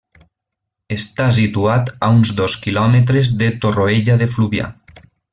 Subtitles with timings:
[0.95, 4.71] Està situat a uns dos quilòmetres de Torroella de Fluvià.